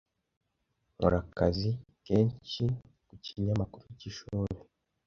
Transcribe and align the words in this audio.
Nkora 0.95 1.17
akazi 1.23 1.69
kenshi 2.05 2.63
ku 3.07 3.13
kinyamakuru 3.25 3.85
cy'ishuri. 3.99 4.55